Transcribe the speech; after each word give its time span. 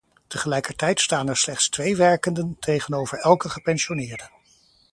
Tegelijkertijd 0.27 0.99
staan 0.99 1.29
er 1.29 1.37
slechts 1.37 1.69
twee 1.69 1.95
werkenden 1.95 2.57
tegenover 2.59 3.17
elke 3.19 3.49
gepensioneerde. 3.49 4.29